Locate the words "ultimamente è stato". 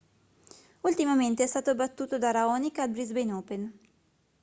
0.81-1.75